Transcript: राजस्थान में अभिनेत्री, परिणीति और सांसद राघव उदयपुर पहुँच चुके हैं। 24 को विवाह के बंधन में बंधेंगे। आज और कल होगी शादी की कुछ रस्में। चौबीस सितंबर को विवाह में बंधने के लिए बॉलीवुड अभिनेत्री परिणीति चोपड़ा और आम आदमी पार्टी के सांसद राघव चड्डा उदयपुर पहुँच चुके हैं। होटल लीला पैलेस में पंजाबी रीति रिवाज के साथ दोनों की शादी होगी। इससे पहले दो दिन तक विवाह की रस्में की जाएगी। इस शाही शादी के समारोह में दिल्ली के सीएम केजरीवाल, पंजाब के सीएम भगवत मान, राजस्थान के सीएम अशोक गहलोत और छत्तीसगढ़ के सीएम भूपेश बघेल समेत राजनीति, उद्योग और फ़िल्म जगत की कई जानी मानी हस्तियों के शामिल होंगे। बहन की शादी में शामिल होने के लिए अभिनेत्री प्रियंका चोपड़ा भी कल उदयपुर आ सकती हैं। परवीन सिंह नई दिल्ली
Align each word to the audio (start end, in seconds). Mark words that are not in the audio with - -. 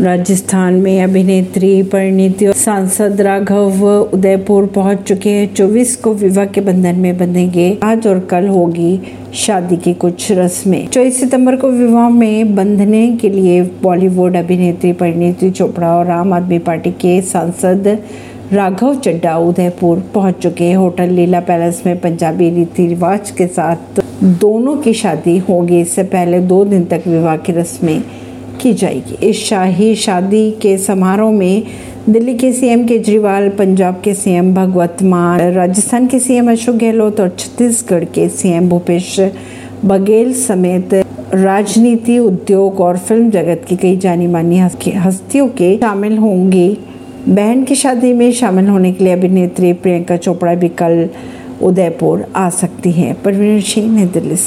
राजस्थान 0.00 0.74
में 0.74 1.02
अभिनेत्री, 1.02 1.82
परिणीति 1.82 2.46
और 2.46 2.52
सांसद 2.52 3.20
राघव 3.20 3.84
उदयपुर 4.12 4.66
पहुँच 4.66 5.02
चुके 5.02 5.30
हैं। 5.30 5.54
24 5.54 5.94
को 5.96 6.14
विवाह 6.14 6.44
के 6.44 6.60
बंधन 6.60 6.96
में 6.96 7.18
बंधेंगे। 7.18 7.78
आज 7.82 8.06
और 8.06 8.18
कल 8.20 8.46
होगी 8.46 9.00
शादी 9.34 9.76
की 9.76 9.92
कुछ 9.94 10.30
रस्में। 10.32 10.86
चौबीस 10.86 11.20
सितंबर 11.20 11.56
को 11.56 11.70
विवाह 11.70 12.08
में 12.08 12.54
बंधने 12.54 13.06
के 13.16 13.28
लिए 13.28 13.62
बॉलीवुड 13.82 14.36
अभिनेत्री 14.36 14.92
परिणीति 14.92 15.50
चोपड़ा 15.50 15.94
और 15.96 16.10
आम 16.10 16.32
आदमी 16.32 16.58
पार्टी 16.58 16.90
के 16.90 17.20
सांसद 17.22 17.86
राघव 18.52 18.94
चड्डा 18.94 19.36
उदयपुर 19.38 20.02
पहुँच 20.14 20.38
चुके 20.38 20.64
हैं। 20.64 20.76
होटल 20.76 21.10
लीला 21.10 21.40
पैलेस 21.40 21.82
में 21.86 22.00
पंजाबी 22.00 22.50
रीति 22.50 22.86
रिवाज 22.86 23.30
के 23.30 23.46
साथ 23.46 24.02
दोनों 24.24 24.76
की 24.76 24.92
शादी 24.94 25.38
होगी। 25.38 25.80
इससे 25.80 26.02
पहले 26.02 26.40
दो 26.40 26.64
दिन 26.64 26.84
तक 26.84 27.02
विवाह 27.06 27.36
की 27.36 27.52
रस्में 27.52 28.02
की 28.60 28.72
जाएगी। 28.74 29.26
इस 29.26 29.44
शाही 29.44 29.94
शादी 29.94 30.50
के 30.50 30.76
समारोह 30.78 31.32
में 31.32 31.62
दिल्ली 32.08 32.34
के 32.34 32.52
सीएम 32.52 32.84
केजरीवाल, 32.84 33.48
पंजाब 33.48 34.00
के 34.04 34.14
सीएम 34.14 34.54
भगवत 34.54 35.02
मान, 35.02 35.40
राजस्थान 35.52 36.06
के 36.06 36.18
सीएम 36.18 36.50
अशोक 36.50 36.76
गहलोत 36.76 37.20
और 37.20 37.36
छत्तीसगढ़ 37.38 38.04
के 38.04 38.28
सीएम 38.28 38.68
भूपेश 38.68 39.20
बघेल 39.84 40.32
समेत 40.34 40.94
राजनीति, 41.34 42.18
उद्योग 42.18 42.80
और 42.80 42.98
फ़िल्म 42.98 43.30
जगत 43.30 43.62
की 43.68 43.76
कई 43.76 43.96
जानी 43.96 44.26
मानी 44.26 44.58
हस्तियों 44.58 45.48
के 45.48 45.76
शामिल 45.76 46.18
होंगे। 46.18 46.76
बहन 47.28 47.64
की 47.64 47.74
शादी 47.74 48.12
में 48.12 48.32
शामिल 48.32 48.68
होने 48.68 48.92
के 48.92 49.04
लिए 49.04 49.12
अभिनेत्री 49.12 49.72
प्रियंका 49.72 50.16
चोपड़ा 50.16 50.54
भी 50.54 50.68
कल 50.68 51.08
उदयपुर 51.62 52.24
आ 52.36 52.48
सकती 52.50 52.90
हैं। 52.92 53.14
परवीन 53.22 53.60
सिंह 53.60 53.96
नई 53.96 54.04
दिल्ली 54.04 54.36